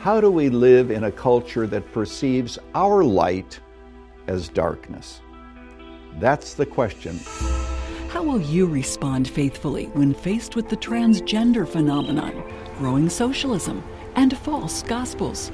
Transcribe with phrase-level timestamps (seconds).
[0.00, 3.60] How do we live in a culture that perceives our light
[4.28, 5.20] as darkness?
[6.18, 7.20] That's the question.
[8.08, 12.42] How will you respond faithfully when faced with the transgender phenomenon,
[12.78, 13.84] growing socialism,
[14.16, 15.52] and false gospels?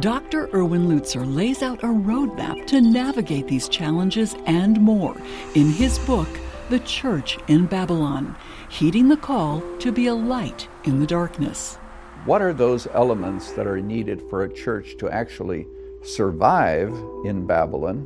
[0.00, 0.48] Dr.
[0.52, 5.16] Erwin Lutzer lays out a roadmap to navigate these challenges and more
[5.54, 6.28] in his book,
[6.70, 8.34] The Church in Babylon
[8.68, 11.78] Heeding the Call to Be a Light in the Darkness.
[12.26, 15.64] What are those elements that are needed for a church to actually
[16.02, 16.88] survive
[17.24, 18.04] in Babylon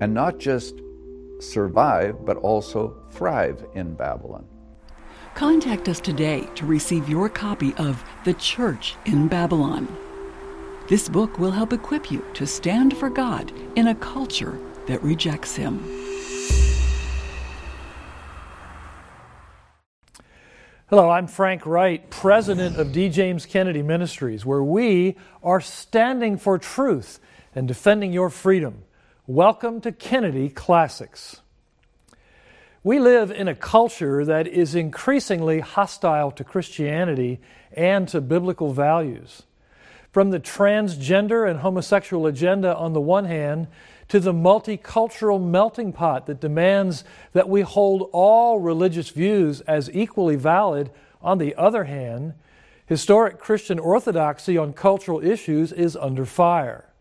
[0.00, 0.80] and not just
[1.40, 4.46] survive, but also thrive in Babylon?
[5.34, 9.88] Contact us today to receive your copy of The Church in Babylon.
[10.86, 15.56] This book will help equip you to stand for God in a culture that rejects
[15.56, 15.82] Him.
[20.94, 23.08] Hello, I'm Frank Wright, president of D.
[23.08, 27.18] James Kennedy Ministries, where we are standing for truth
[27.54, 28.82] and defending your freedom.
[29.26, 31.40] Welcome to Kennedy Classics.
[32.84, 37.40] We live in a culture that is increasingly hostile to Christianity
[37.72, 39.44] and to biblical values.
[40.10, 43.68] From the transgender and homosexual agenda on the one hand,
[44.12, 50.36] to the multicultural melting pot that demands that we hold all religious views as equally
[50.36, 50.90] valid
[51.22, 52.34] on the other hand,
[52.84, 56.92] historic Christian orthodoxy on cultural issues is under fire.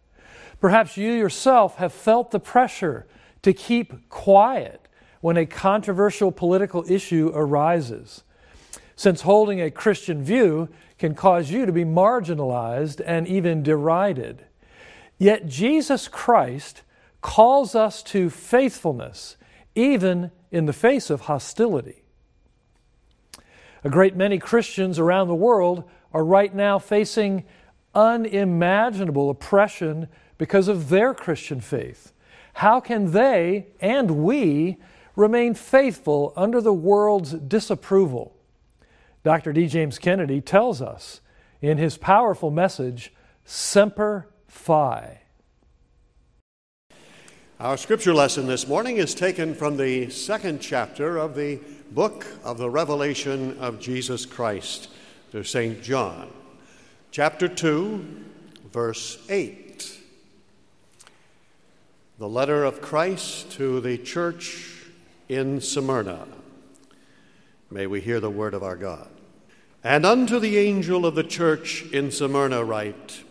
[0.62, 3.06] Perhaps you yourself have felt the pressure
[3.42, 4.88] to keep quiet
[5.20, 8.24] when a controversial political issue arises,
[8.96, 14.46] since holding a Christian view can cause you to be marginalized and even derided.
[15.18, 16.84] Yet Jesus Christ
[17.22, 19.38] calls us to faithfulness,
[19.76, 22.04] even in the face of hostility.
[23.84, 25.84] A great many Christians around the world
[26.14, 27.46] are right now facing
[27.96, 32.14] unimaginable oppression because of their Christian faith.
[32.56, 34.78] How can they and we
[35.16, 38.36] remain faithful under the world's disapproval?
[39.24, 39.54] Dr.
[39.54, 39.68] D.
[39.68, 41.22] James Kennedy tells us
[41.62, 43.14] in his powerful message,
[43.46, 45.21] Semper Fi.
[47.62, 51.60] Our scripture lesson this morning is taken from the second chapter of the
[51.92, 54.90] book of the Revelation of Jesus Christ
[55.32, 55.80] to St.
[55.84, 56.34] John,
[57.12, 58.24] chapter 2,
[58.74, 59.96] verse 8.
[62.18, 64.88] The letter of Christ to the church
[65.30, 66.28] in Smyrna.
[67.70, 69.08] May we hear the word of our God.
[69.84, 73.24] And unto the angel of the church in Smyrna write,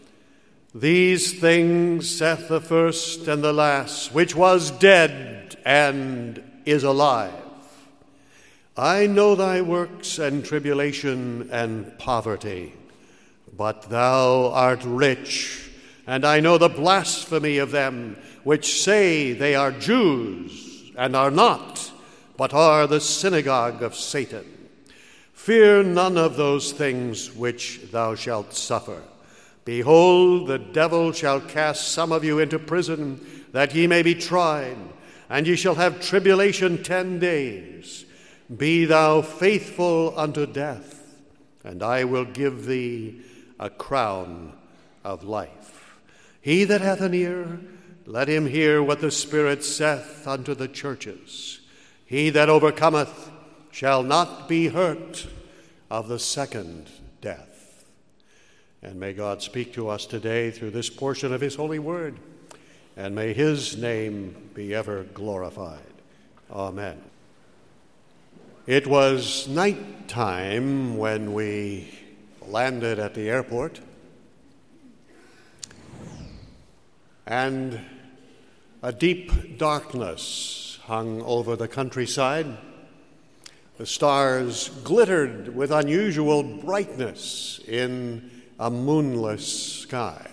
[0.74, 7.34] these things saith the first and the last, which was dead and is alive.
[8.76, 12.72] I know thy works and tribulation and poverty,
[13.56, 15.70] but thou art rich,
[16.06, 21.90] and I know the blasphemy of them which say they are Jews and are not,
[22.36, 24.46] but are the synagogue of Satan.
[25.32, 29.02] Fear none of those things which thou shalt suffer.
[29.70, 34.76] Behold, the devil shall cast some of you into prison, that ye may be tried,
[35.28, 38.04] and ye shall have tribulation ten days.
[38.56, 41.16] Be thou faithful unto death,
[41.62, 43.20] and I will give thee
[43.60, 44.54] a crown
[45.04, 46.00] of life.
[46.40, 47.60] He that hath an ear,
[48.06, 51.60] let him hear what the Spirit saith unto the churches.
[52.04, 53.30] He that overcometh
[53.70, 55.28] shall not be hurt
[55.88, 56.90] of the second.
[58.82, 62.18] And may God speak to us today through this portion of His holy word.
[62.96, 65.78] And may His name be ever glorified.
[66.50, 66.98] Amen.
[68.66, 71.92] It was night time when we
[72.46, 73.80] landed at the airport.
[77.26, 77.80] And
[78.82, 82.46] a deep darkness hung over the countryside.
[83.76, 88.30] The stars glittered with unusual brightness in
[88.60, 90.30] a moonless sky.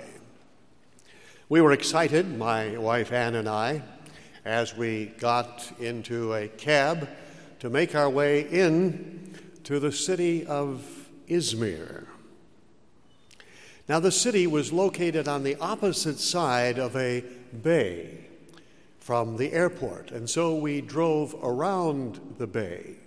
[1.47, 3.81] We were excited, my wife Ann and I,
[4.43, 7.07] as we got into a cab
[7.59, 9.33] to make our way in
[9.63, 12.05] to the city of Izmir.
[13.87, 17.23] Now, the city was located on the opposite side of a
[17.63, 18.25] bay
[18.99, 22.97] from the airport, and so we drove around the bay.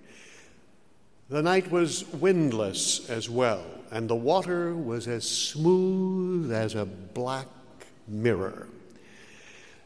[1.28, 7.48] The night was windless as well, and the water was as smooth as a black
[8.06, 8.68] mirror.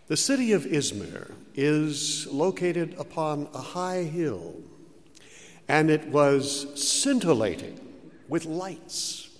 [0.06, 4.56] The city of Izmir is located upon a high hill,
[5.66, 7.80] and it was scintillating
[8.28, 9.30] with lights,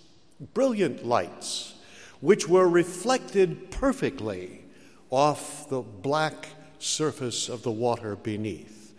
[0.54, 1.74] brilliant lights,
[2.20, 4.64] which were reflected perfectly
[5.10, 8.94] off the black surface of the water beneath.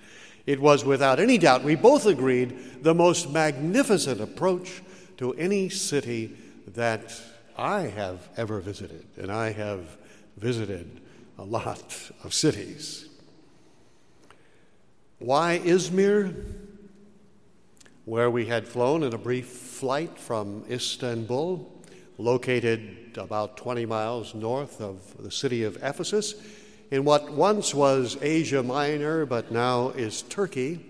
[0.46, 4.84] It was without any doubt, we both agreed, the most magnificent approach
[5.18, 6.36] to any city
[6.68, 7.20] that
[7.58, 9.98] I have ever visited, and I have
[10.38, 11.02] visited
[11.38, 13.08] a lot of cities.
[15.20, 16.34] Why Izmir?
[18.04, 21.72] Where we had flown in a brief flight from Istanbul,
[22.20, 26.36] located about 20 miles north of the city of Ephesus,
[26.92, 30.86] in what once was Asia Minor but now is Turkey,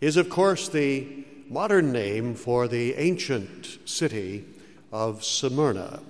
[0.00, 4.42] is of course the modern name for the ancient city
[4.90, 6.00] of Smyrna,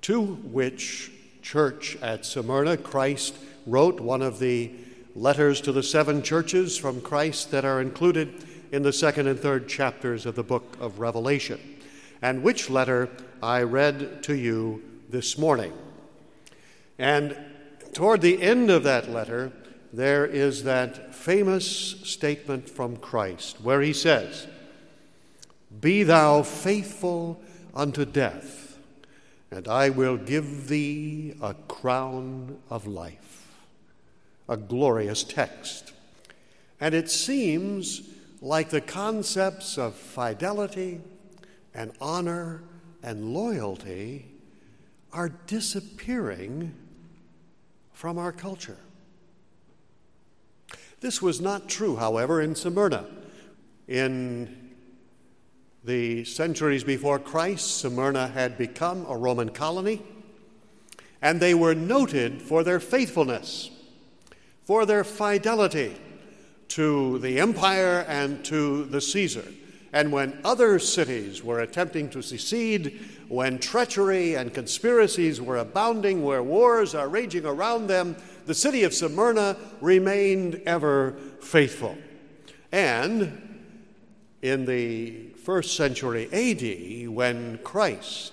[0.00, 1.12] to which
[1.42, 3.36] church at Smyrna, Christ
[3.66, 4.70] wrote one of the
[5.14, 9.68] letters to the seven churches from Christ that are included in the second and third
[9.68, 11.60] chapters of the book of Revelation,
[12.22, 13.10] and which letter
[13.42, 15.74] I read to you this morning.
[16.98, 17.36] And
[17.92, 19.52] toward the end of that letter,
[19.92, 24.46] there is that famous statement from Christ where he says,
[25.80, 27.40] Be thou faithful
[27.74, 28.62] unto death
[29.52, 33.52] and I will give thee a crown of life.
[34.48, 35.92] A glorious text.
[36.80, 38.00] And it seems
[38.40, 41.02] like the concepts of fidelity
[41.74, 42.62] and honor
[43.02, 44.24] and loyalty
[45.12, 46.74] are disappearing
[47.92, 48.78] from our culture.
[51.02, 53.04] This was not true, however, in Smyrna.
[53.88, 54.70] In
[55.82, 60.00] the centuries before Christ, Smyrna had become a Roman colony,
[61.20, 63.68] and they were noted for their faithfulness,
[64.62, 65.96] for their fidelity
[66.68, 69.44] to the empire and to the Caesar.
[69.92, 76.44] And when other cities were attempting to secede, when treachery and conspiracies were abounding, where
[76.44, 78.14] wars are raging around them,
[78.46, 81.96] the city of Smyrna remained ever faithful.
[82.70, 83.68] And
[84.42, 88.32] in the first century AD, when Christ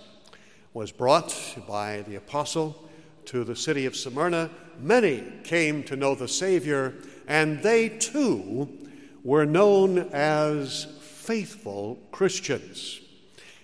[0.73, 1.35] was brought
[1.67, 2.89] by the apostle
[3.25, 6.95] to the city of Smyrna, many came to know the Savior,
[7.27, 8.69] and they too
[9.23, 13.01] were known as faithful Christians.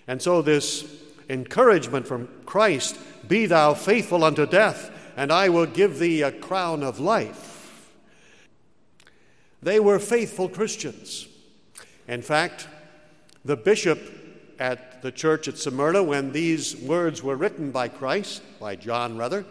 [0.07, 0.85] And so, this
[1.29, 2.97] encouragement from Christ
[3.27, 7.91] be thou faithful unto death, and I will give thee a crown of life.
[9.61, 11.27] They were faithful Christians.
[12.07, 12.67] In fact,
[13.43, 13.99] the bishop
[14.59, 19.45] at the church at Smyrna, when these words were written by Christ, by John rather,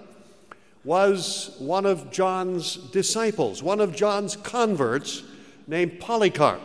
[0.84, 5.22] was one of John's disciples, one of John's converts
[5.66, 6.60] named Polycarp,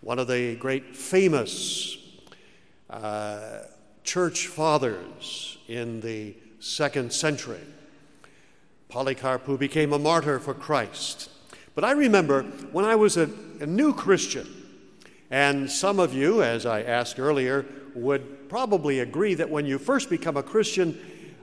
[0.00, 1.96] one of the great famous
[2.88, 3.60] uh,
[4.04, 6.34] church fathers in the
[6.64, 7.60] second century.
[8.88, 11.28] Polycarp, who became a martyr for Christ.
[11.74, 13.28] But I remember when I was a,
[13.60, 14.46] a new Christian,
[15.30, 20.08] and some of you, as I asked earlier, would probably agree that when you first
[20.08, 20.98] become a Christian,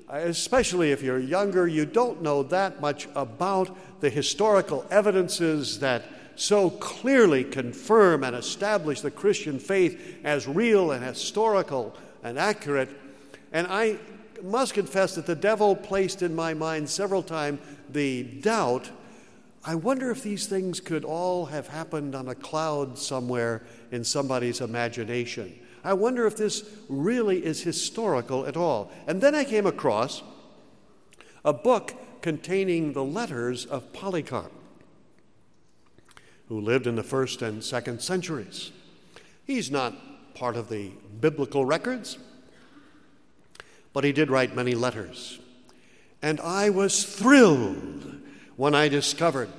[0.10, 6.04] especially if you're younger, you don't know that much about the historical evidences that
[6.36, 12.90] so clearly confirm and establish the Christian faith as real and historical and accurate.
[13.52, 14.00] And I
[14.44, 18.90] must confess that the devil placed in my mind several times the doubt
[19.64, 24.60] I wonder if these things could all have happened on a cloud somewhere in somebody's
[24.60, 25.54] imagination.
[25.84, 28.92] I wonder if this really is historical at all.
[29.06, 30.24] And then I came across
[31.46, 31.94] a book
[32.24, 34.52] containing the letters of Polycarp,
[36.48, 38.72] who lived in the first and second centuries.
[39.46, 42.18] He's not part of the biblical records,
[43.94, 45.40] but he did write many letters.
[46.22, 48.16] And I was thrilled
[48.56, 49.50] when I discovered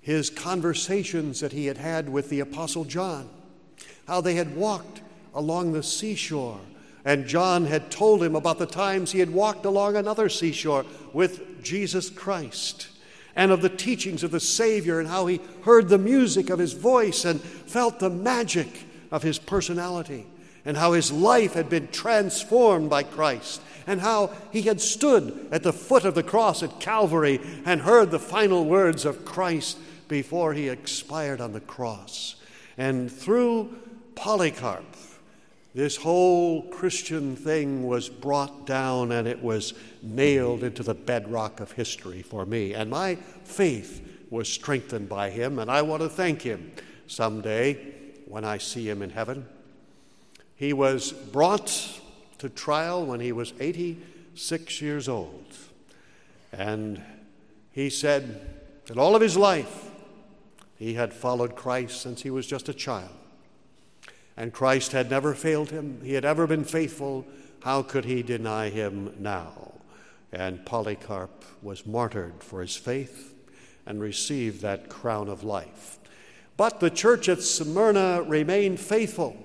[0.00, 3.28] his conversations that he had had with the Apostle John,
[4.06, 5.00] how they had walked
[5.34, 6.60] along the seashore.
[7.06, 11.62] And John had told him about the times he had walked along another seashore with
[11.62, 12.88] Jesus Christ,
[13.36, 16.72] and of the teachings of the Savior, and how he heard the music of his
[16.72, 18.68] voice and felt the magic
[19.10, 20.26] of his personality.
[20.64, 25.62] And how his life had been transformed by Christ, and how he had stood at
[25.62, 29.78] the foot of the cross at Calvary and heard the final words of Christ
[30.08, 32.36] before he expired on the cross.
[32.78, 33.76] And through
[34.14, 34.84] Polycarp,
[35.74, 41.72] this whole Christian thing was brought down and it was nailed into the bedrock of
[41.72, 42.74] history for me.
[42.74, 46.72] And my faith was strengthened by him, and I want to thank him
[47.06, 47.74] someday
[48.26, 49.46] when I see him in heaven.
[50.56, 52.00] He was brought
[52.38, 55.56] to trial when he was 86 years old.
[56.52, 57.02] And
[57.72, 58.40] he said
[58.86, 59.90] that all of his life
[60.76, 63.10] he had followed Christ since he was just a child.
[64.36, 67.26] And Christ had never failed him, he had ever been faithful.
[67.62, 69.72] How could he deny him now?
[70.32, 73.34] And Polycarp was martyred for his faith
[73.86, 75.98] and received that crown of life.
[76.56, 79.36] But the church at Smyrna remained faithful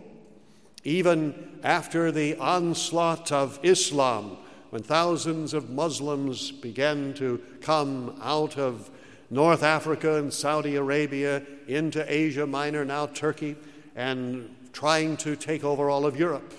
[0.83, 4.38] even after the onslaught of Islam,
[4.69, 8.89] when thousands of Muslims began to come out of
[9.29, 13.57] North Africa and Saudi Arabia into Asia Minor, now Turkey,
[13.95, 16.53] and trying to take over all of Europe.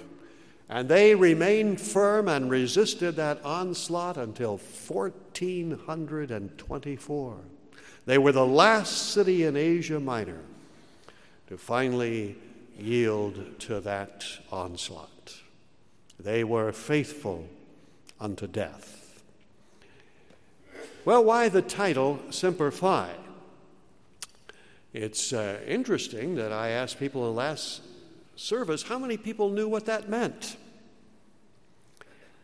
[0.68, 7.36] And they remained firm and resisted that onslaught until 1424.
[8.06, 10.40] They were the last city in Asia Minor
[11.48, 12.36] to finally
[12.80, 15.40] yield to that onslaught.
[16.18, 17.48] They were faithful
[18.20, 19.22] unto death.
[21.04, 23.10] Well, why the title Semper Fi?
[24.92, 27.82] It's uh, interesting that I asked people in the last
[28.36, 30.56] service how many people knew what that meant.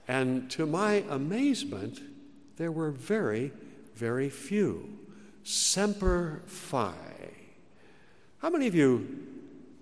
[0.08, 2.00] And to my amazement,
[2.56, 3.52] there were very,
[3.94, 4.98] very few.
[5.42, 6.94] Semper Fi.
[8.38, 9.26] How many of you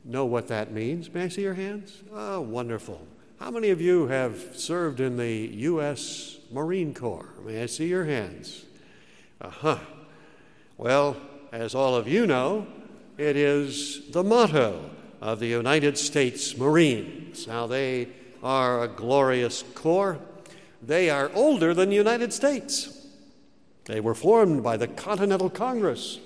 [0.05, 1.13] know what that means?
[1.13, 2.03] May I see your hands?
[2.13, 3.07] Oh, wonderful.
[3.41, 6.39] How many of you have served in the U.S.
[6.53, 7.31] Marine Corps?
[7.45, 8.65] May I see your hands?
[9.41, 9.79] Uh huh.
[10.77, 11.17] Well,
[11.53, 12.67] as all of you know,
[13.17, 17.47] it is the motto of the United States Marines.
[17.47, 18.09] Now, they
[18.43, 20.19] are a glorious corps.
[20.83, 23.07] They are older than the United States.
[23.87, 26.19] They were formed by the Continental Congress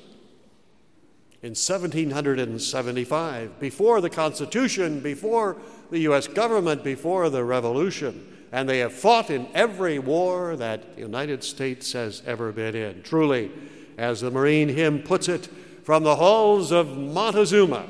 [1.41, 5.57] in 1775, before the Constitution, before
[5.91, 6.27] the U.S.
[6.27, 8.35] government, before the Revolution.
[8.51, 13.03] And they have fought in every war that the United States has ever been in.
[13.03, 13.53] Truly,
[13.97, 15.49] as the Marine hymn puts it,
[15.85, 17.87] from the halls of Montezuma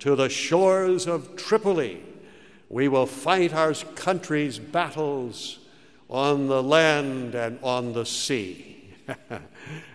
[0.00, 2.02] to the shores of Tripoli,
[2.68, 5.60] we will fight our country's battles
[6.10, 8.92] on the land and on the sea.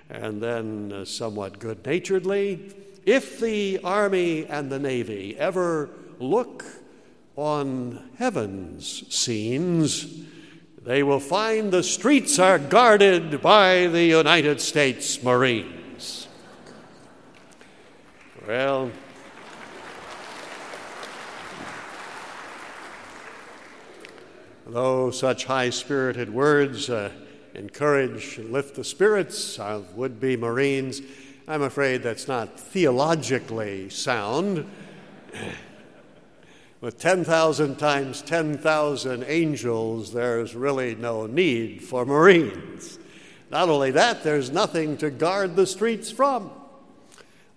[0.10, 2.74] and then, uh, somewhat good naturedly,
[3.06, 5.89] if the Army and the Navy ever
[6.20, 6.63] look
[7.36, 10.24] on heaven's scenes,
[10.84, 16.28] they will find the streets are guarded by the United States Marines.
[18.48, 18.92] Well,
[24.66, 27.12] though such high spirited words uh,
[27.56, 31.01] encourage and lift the spirits of would be Marines,
[31.48, 34.70] I'm afraid that's not theologically sound.
[36.82, 43.00] With 10,000 times 10,000 angels, there's really no need for Marines.
[43.51, 46.51] Not only that, there's nothing to guard the streets from.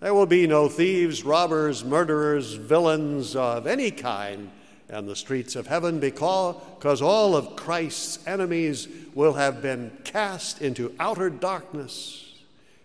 [0.01, 4.51] There will be no thieves, robbers, murderers, villains of any kind
[4.93, 10.95] on the streets of heaven because, all of Christ's enemies will have been cast into
[11.01, 12.35] outer darkness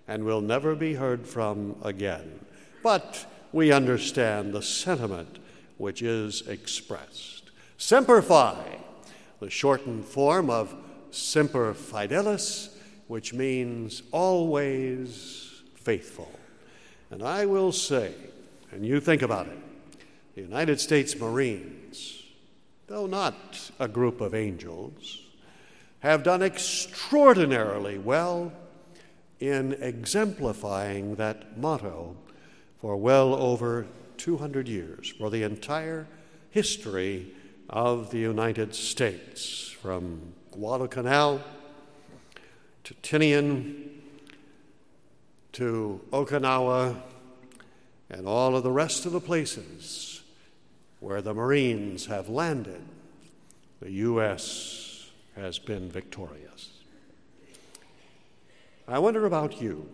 [0.07, 2.39] and will never be heard from again.
[2.81, 5.39] But we understand the sentiment
[5.77, 7.51] which is expressed.
[7.77, 8.79] Semper Fi,
[9.39, 10.73] the shortened form of
[11.11, 12.69] Semper Fidelis,
[13.07, 16.31] which means always faithful.
[17.11, 18.13] And I will say,
[18.71, 19.57] and you think about it,
[20.35, 21.76] the United States Marines,
[22.87, 25.21] though not a group of angels,
[25.99, 28.51] have done extraordinarily well
[29.39, 32.15] in exemplifying that motto
[32.79, 33.85] for well over
[34.17, 36.07] 200 years, for the entire
[36.49, 37.27] history
[37.69, 41.41] of the United States, from Guadalcanal
[42.85, 43.89] to Tinian
[45.51, 47.01] to Okinawa
[48.09, 50.16] and all of the rest of the places
[50.99, 52.81] where the Marines have landed,
[53.81, 55.09] the U.S.
[55.35, 56.69] has been victorious.
[58.87, 59.89] I wonder about you.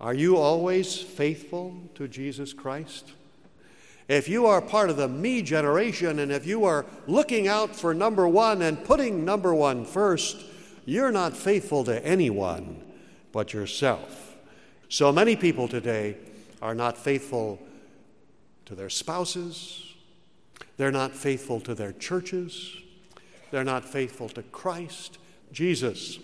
[0.00, 3.12] Are you always faithful to Jesus Christ?
[4.10, 7.94] if you are part of the me generation and if you are looking out for
[7.94, 10.44] number one and putting number one first,
[10.84, 12.82] you're not faithful to anyone
[13.30, 14.36] but yourself.
[14.88, 16.16] So many people today
[16.60, 17.60] are not faithful
[18.70, 19.94] to their spouses,
[20.76, 22.76] they're not faithful to their churches,
[23.50, 25.18] they're not faithful to Christ.
[25.50, 26.20] Jesus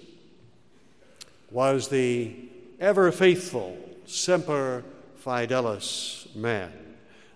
[1.50, 2.36] was the
[2.78, 4.84] ever faithful, semper
[5.16, 6.72] fidelis man.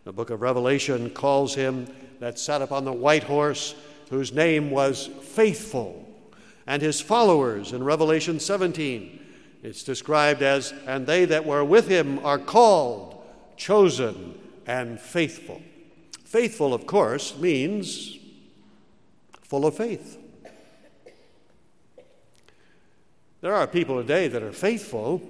[0.05, 1.89] The book of Revelation calls him
[2.21, 3.75] that sat upon the white horse,
[4.11, 6.09] whose name was Faithful,
[6.69, 9.19] and his followers in Revelation 17.
[9.65, 13.21] It's described as, and they that were with him are called,
[13.57, 14.37] chosen,
[14.71, 15.61] and faithful.
[16.25, 18.17] Faithful, of course, means
[19.43, 20.17] full of faith.
[23.41, 25.23] There are people today that are faithful.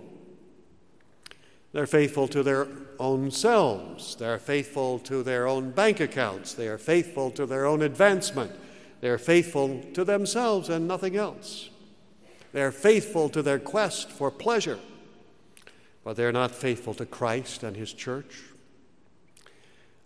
[1.72, 2.68] They're faithful to their
[2.98, 4.14] own selves.
[4.14, 6.52] They're faithful to their own bank accounts.
[6.52, 8.52] They are faithful to their own advancement.
[9.00, 11.70] They're faithful to themselves and nothing else.
[12.52, 14.80] They're faithful to their quest for pleasure,
[16.04, 18.49] but they're not faithful to Christ and His church.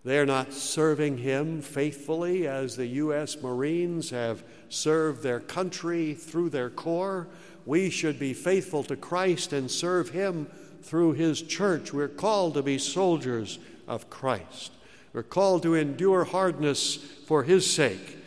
[0.05, 3.41] They're not serving Him faithfully as the U.S.
[3.41, 7.27] Marines have served their country through their corps.
[7.65, 10.45] We should be faithful to Christ and serve Him
[10.83, 11.91] through His church.
[11.91, 13.57] We're called to be soldiers
[13.87, 14.71] of Christ.
[15.11, 18.19] We're called to endure hardness for His sake.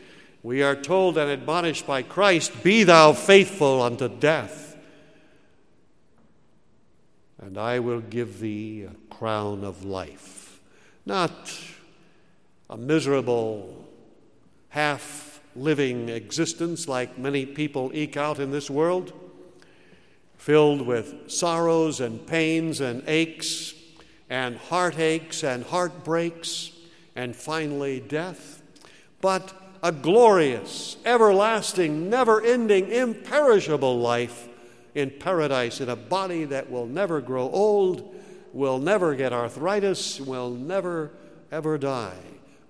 [0.43, 4.77] We are told and admonished by Christ, Be thou faithful unto death,
[7.41, 10.48] and I will give thee a crown of life.
[11.09, 11.59] Not
[12.69, 13.83] a miserable,
[14.69, 19.15] half living existence like many people eke out in this world,
[20.37, 23.73] filled with sorrows and pains and aches
[24.29, 26.73] and heartaches and heartbreaks
[27.17, 28.61] and finally death,
[29.23, 34.47] but a glorious, everlasting, never ending, imperishable life
[34.95, 38.15] in paradise in a body that will never grow old,
[38.59, 41.13] will never get arthritis, will never
[41.53, 42.19] ever die.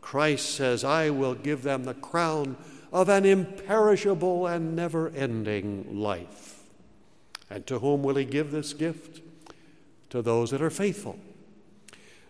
[0.03, 2.59] Christ says, I will give them the crown
[2.93, 6.63] of an imperishable and never ending life.
[7.49, 9.23] And to whom will he give this gift?
[10.11, 11.19] To those that are faithful.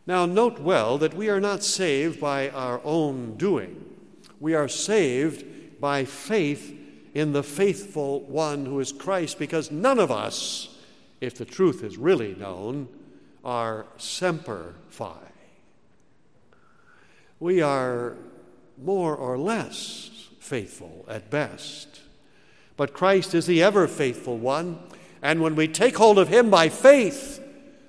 [0.07, 3.85] Now, note well that we are not saved by our own doing.
[4.39, 6.77] We are saved by faith
[7.13, 10.77] in the faithful one who is Christ, because none of us,
[11.21, 12.89] if the truth is really known,
[13.45, 15.17] are semper fi.
[17.41, 18.17] We are
[18.83, 22.01] more or less faithful at best.
[22.77, 24.79] But Christ is the ever faithful one,
[25.23, 27.43] and when we take hold of him by faith,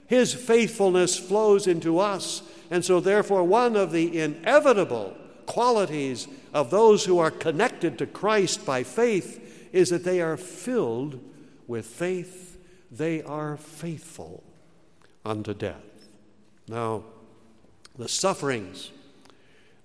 [0.07, 2.41] his faithfulness flows into us.
[2.71, 8.65] And so, therefore, one of the inevitable qualities of those who are connected to Christ
[8.65, 11.19] by faith is that they are filled
[11.67, 12.57] with faith.
[12.91, 14.43] They are faithful
[15.25, 15.83] unto death.
[16.67, 17.03] Now,
[17.97, 18.91] the sufferings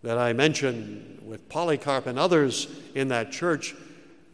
[0.03, 3.75] that I mentioned with Polycarp and others in that church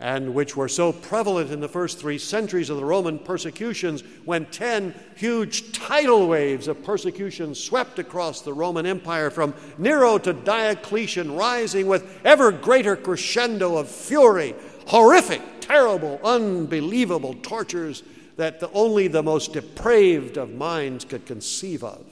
[0.01, 4.47] and which were so prevalent in the first three centuries of the Roman persecutions, when
[4.47, 11.37] ten huge tidal waves of persecution swept across the Roman Empire from Nero to Diocletian,
[11.37, 14.55] rising with ever greater crescendo of fury,
[14.87, 18.03] horrific, terrible, unbelievable tortures
[18.41, 22.03] that the, only the most depraved of minds could conceive of,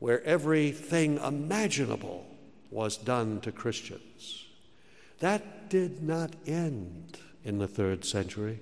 [0.00, 2.26] where everything imaginable
[2.72, 4.46] was done to Christians.
[5.20, 8.58] That did not end in the third century,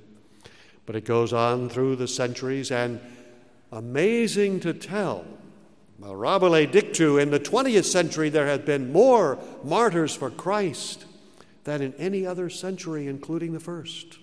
[0.85, 3.01] but it goes on through the centuries, and
[3.73, 5.25] amazing to tell,
[5.99, 11.07] mirabile dictu, in the 20th century there have been more martyrs for Christ
[11.65, 14.19] than in any other century, including the first.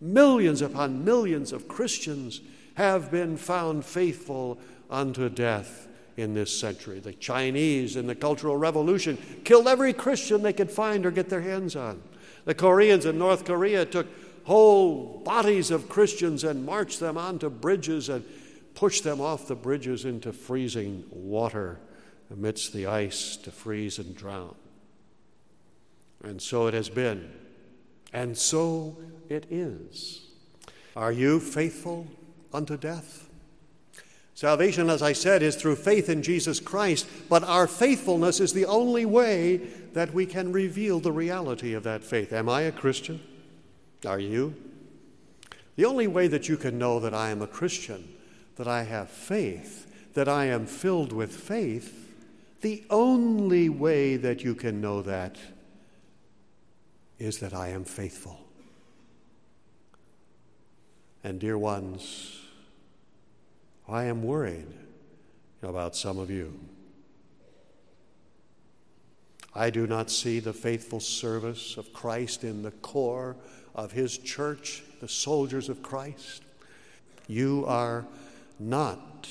[0.00, 2.40] Millions upon millions of Christians
[2.74, 4.58] have been found faithful
[4.88, 7.00] unto death in this century.
[7.00, 11.40] The Chinese in the Cultural Revolution killed every Christian they could find or get their
[11.40, 12.02] hands on.
[12.44, 14.06] The Koreans in North Korea took
[14.44, 18.24] whole bodies of Christians and marched them onto bridges and
[18.74, 21.78] pushed them off the bridges into freezing water
[22.30, 24.54] amidst the ice to freeze and drown.
[26.22, 27.30] And so it has been,
[28.12, 28.96] and so
[29.28, 30.26] it is.
[30.96, 32.06] Are you faithful
[32.52, 33.28] unto death?
[34.34, 38.66] Salvation, as I said, is through faith in Jesus Christ, but our faithfulness is the
[38.66, 39.56] only way
[39.94, 42.32] that we can reveal the reality of that faith.
[42.32, 43.20] Am I a Christian?
[44.06, 44.54] Are you?
[45.74, 48.08] The only way that you can know that I am a Christian,
[48.56, 52.08] that I have faith, that I am filled with faith,
[52.60, 55.36] The only way that you can know that
[57.18, 58.40] is that I am faithful.
[61.24, 62.40] And, dear ones,
[63.88, 64.72] I am worried
[65.62, 66.58] about some of you.
[69.54, 73.36] I do not see the faithful service of Christ in the corps
[73.74, 76.42] of his church, the soldiers of Christ.
[77.26, 78.06] You are
[78.58, 79.28] not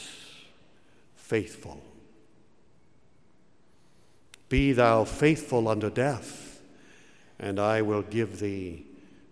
[1.15, 1.84] faithful.
[4.50, 6.47] Be thou faithful unto death,
[7.39, 8.86] and I will give thee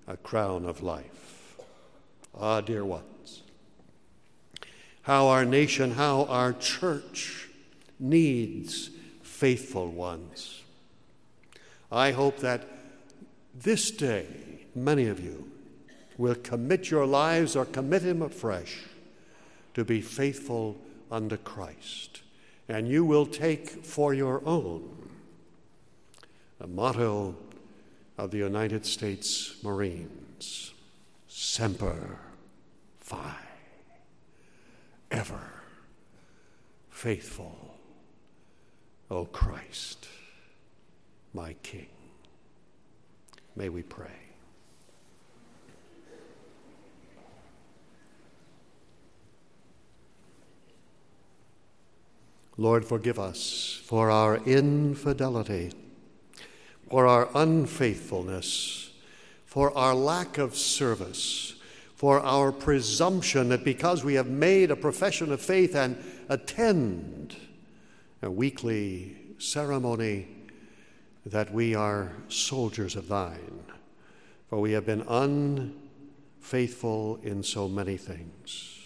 [0.08, 1.58] a crown of life.
[2.38, 3.44] Ah, dear ones,
[5.04, 7.50] how our nation, how our church
[8.00, 8.90] needs
[9.24, 10.62] faithful ones.
[11.92, 12.68] I hope that
[13.54, 14.28] this day,
[14.76, 15.50] many of you
[16.18, 18.84] will commit your lives or commit him afresh
[19.74, 20.78] to be faithful
[21.12, 22.22] unto Christ.
[22.68, 24.90] And you will take for your own
[26.60, 27.36] a motto
[28.18, 30.74] of the United States Marines
[31.28, 32.20] Semper
[33.00, 33.36] Fi,
[35.12, 35.52] ever
[36.90, 37.78] faithful,
[39.12, 40.08] O Christ,
[41.34, 41.88] my King.
[43.56, 44.08] May we pray.
[52.58, 55.72] Lord, forgive us for our infidelity
[56.90, 58.92] for our unfaithfulness,
[59.46, 61.56] for our lack of service,
[61.96, 65.98] for our presumption that because we have made a profession of faith and
[66.30, 67.36] attend
[68.22, 70.28] a weekly ceremony,
[71.26, 73.64] that we are soldiers of thine.
[74.50, 78.80] For we have been unfaithful in so many things.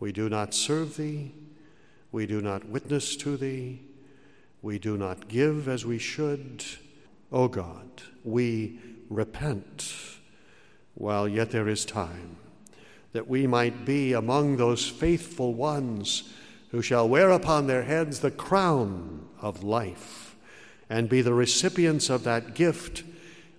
[0.00, 1.32] We do not serve thee,
[2.10, 3.82] we do not witness to thee,
[4.60, 6.64] we do not give as we should
[7.32, 9.94] O oh God, we repent
[10.94, 12.36] while yet there is time,
[13.12, 16.30] that we might be among those faithful ones
[16.70, 20.36] who shall wear upon their heads the crown of life
[20.90, 23.02] and be the recipients of that gift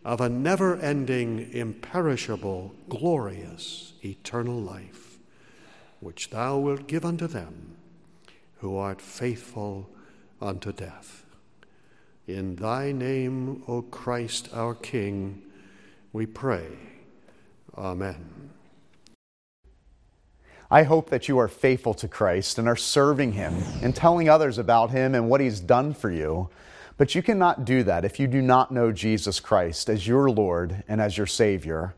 [0.05, 5.17] of a never ending, imperishable, glorious, eternal life,
[5.99, 7.75] which thou wilt give unto them
[8.57, 9.89] who art faithful
[10.41, 11.22] unto death.
[12.27, 15.41] In thy name, O Christ our King,
[16.13, 16.67] we pray.
[17.77, 18.49] Amen.
[20.71, 24.57] I hope that you are faithful to Christ and are serving Him and telling others
[24.57, 26.49] about Him and what He's done for you.
[26.97, 30.83] But you cannot do that if you do not know Jesus Christ as your Lord
[30.87, 31.93] and as your Savior.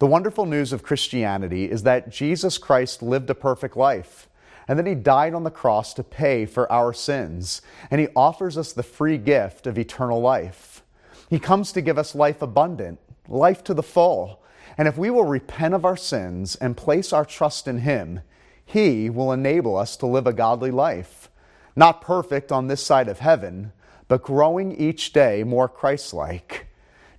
[0.00, 4.28] The wonderful news of Christianity is that Jesus Christ lived a perfect life
[4.68, 8.56] and then he died on the cross to pay for our sins, and he offers
[8.56, 10.82] us the free gift of eternal life.
[11.28, 14.42] He comes to give us life abundant, life to the full.
[14.76, 18.20] And if we will repent of our sins and place our trust in him,
[18.64, 21.30] he will enable us to live a godly life.
[21.74, 23.72] Not perfect on this side of heaven,
[24.08, 26.66] but growing each day more Christ like.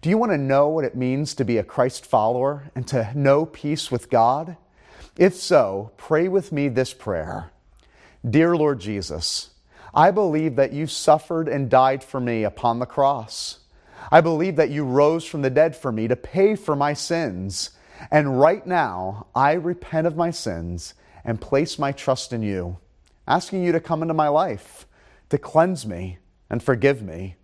[0.01, 3.11] Do you want to know what it means to be a Christ follower and to
[3.15, 4.57] know peace with God?
[5.17, 7.51] If so, pray with me this prayer
[8.27, 9.51] Dear Lord Jesus,
[9.93, 13.59] I believe that you suffered and died for me upon the cross.
[14.11, 17.71] I believe that you rose from the dead for me to pay for my sins.
[18.11, 22.77] And right now, I repent of my sins and place my trust in you,
[23.27, 24.87] asking you to come into my life,
[25.29, 26.17] to cleanse me
[26.49, 27.35] and forgive me.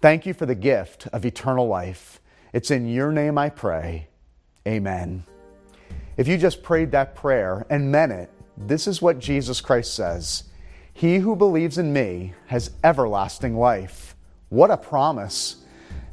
[0.00, 2.20] Thank you for the gift of eternal life.
[2.52, 4.08] It's in your name I pray.
[4.66, 5.24] Amen.
[6.18, 10.42] If you just prayed that prayer and meant it, this is what Jesus Christ says
[10.92, 14.16] He who believes in me has everlasting life.
[14.48, 15.64] What a promise!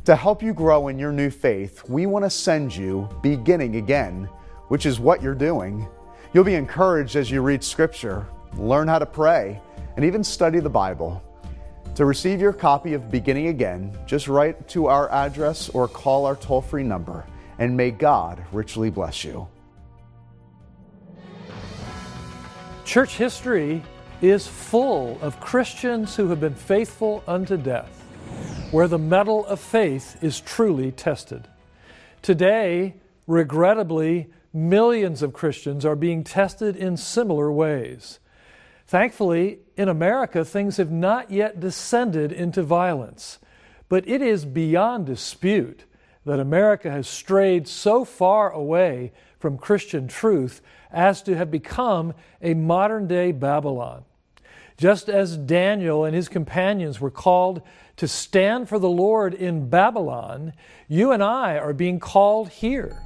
[0.04, 4.30] To help you grow in your new faith, we want to send you Beginning Again,
[4.68, 5.88] which is what you're doing.
[6.34, 9.60] You'll be encouraged as you read Scripture, learn how to pray,
[9.96, 11.20] and even study the Bible.
[11.96, 16.36] To receive your copy of Beginning Again, just write to our address or call our
[16.36, 17.26] toll free number,
[17.58, 19.48] and may God richly bless you.
[22.86, 23.82] Church history
[24.22, 28.04] is full of Christians who have been faithful unto death,
[28.70, 31.48] where the mettle of faith is truly tested.
[32.22, 32.94] Today,
[33.26, 38.20] regrettably, millions of Christians are being tested in similar ways.
[38.86, 43.40] Thankfully, in America, things have not yet descended into violence,
[43.90, 45.86] but it is beyond dispute
[46.24, 49.12] that America has strayed so far away
[49.46, 50.60] from Christian truth
[50.92, 54.04] as to have become a modern day Babylon.
[54.76, 57.62] Just as Daniel and his companions were called
[57.98, 60.54] to stand for the Lord in Babylon,
[60.88, 63.00] you and I are being called here.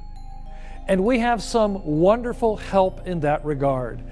[0.88, 4.02] And we have some wonderful help in that regard.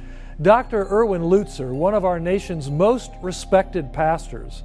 [0.42, 0.86] Dr.
[0.86, 4.64] Erwin Lutzer, one of our nation's most respected pastors,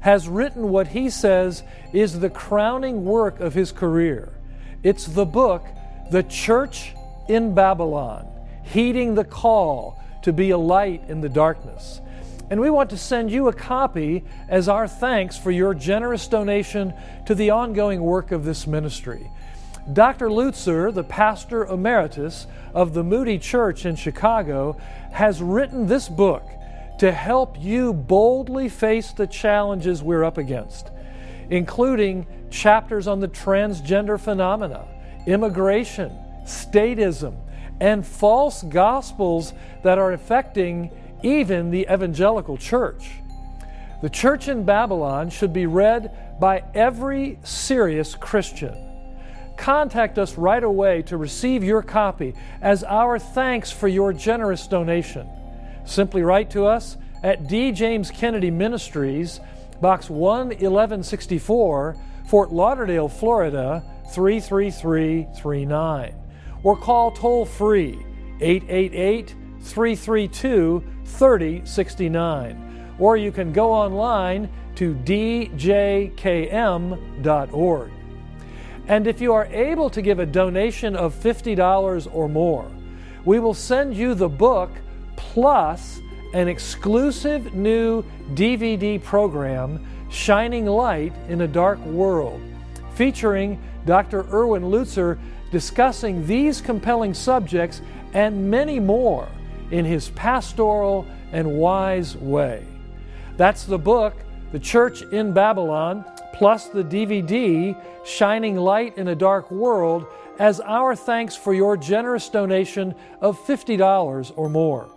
[0.00, 1.62] has written what he says
[1.94, 4.34] is the crowning work of his career.
[4.82, 5.64] It's the book,
[6.10, 6.94] The Church
[7.28, 8.26] in Babylon,
[8.64, 12.00] heeding the call to be a light in the darkness.
[12.50, 16.92] And we want to send you a copy as our thanks for your generous donation
[17.26, 19.30] to the ongoing work of this ministry.
[19.92, 20.28] Dr.
[20.28, 24.76] Lutzer, the pastor emeritus of the Moody Church in Chicago,
[25.12, 26.42] has written this book
[26.98, 30.90] to help you boldly face the challenges we're up against,
[31.50, 34.86] including chapters on the transgender phenomena,
[35.26, 36.10] immigration,
[36.44, 37.34] statism,
[37.80, 39.52] and false gospels
[39.82, 40.90] that are affecting
[41.22, 43.10] even the evangelical church.
[44.02, 48.90] The church in Babylon should be read by every serious Christian
[49.60, 55.28] contact us right away to receive your copy as our thanks for your generous donation.
[55.84, 57.70] Simply write to us at D.
[57.70, 59.38] James Kennedy Ministries,
[59.82, 66.14] Box 11164, Fort Lauderdale, Florida 33339,
[66.62, 67.98] or call toll free
[68.40, 75.50] 888 332 3069, or you can go online to djkm.org.
[78.88, 82.68] And if you are able to give a donation of $50 or more,
[83.24, 84.70] we will send you the book
[85.16, 86.00] plus
[86.32, 88.02] an exclusive new
[88.34, 92.40] DVD program, Shining Light in a Dark World,
[93.00, 94.26] featuring Dr.
[94.30, 95.18] Erwin Lutzer
[95.50, 97.80] discussing these compelling subjects
[98.12, 99.26] and many more
[99.70, 102.62] in his pastoral and wise way.
[103.38, 104.16] That's the book,
[104.52, 110.04] The Church in Babylon plus the DVD Shining Light in a Dark World
[110.38, 114.90] as our thanks for your generous donation of $50 or more.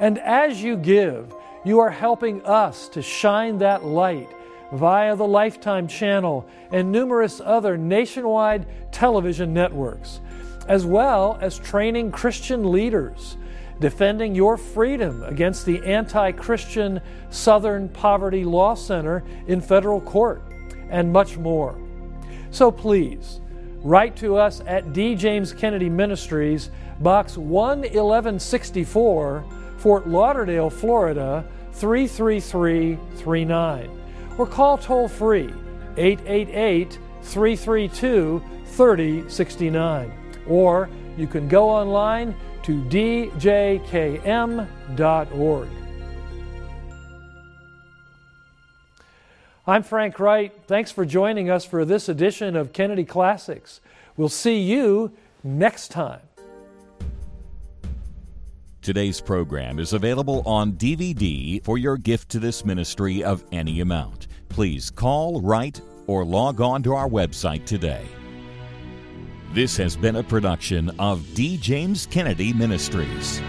[0.00, 1.32] And as you give,
[1.64, 4.30] you are helping us to shine that light
[4.72, 10.20] via the Lifetime channel and numerous other nationwide television networks,
[10.68, 13.36] as well as training Christian leaders,
[13.80, 17.00] defending your freedom against the anti Christian
[17.30, 20.42] Southern Poverty Law Center in federal court
[20.90, 21.78] and much more.
[22.50, 23.40] So please,
[23.82, 25.14] write to us at D.
[25.14, 29.44] James Kennedy Ministries, Box 11164,
[29.76, 33.90] Fort Lauderdale, Florida 33339,
[34.38, 35.52] or call toll free
[35.96, 40.12] 888 332 3069,
[40.46, 43.38] or you can go online to djkm.org.
[49.68, 50.52] I'm Frank Wright.
[50.66, 53.80] Thanks for joining us for this edition of Kennedy Classics.
[54.16, 55.10] We'll see you
[55.42, 56.25] next time.
[58.86, 64.28] Today's program is available on DVD for your gift to this ministry of any amount.
[64.48, 68.06] Please call, write, or log on to our website today.
[69.52, 71.56] This has been a production of D.
[71.56, 73.42] James Kennedy Ministries.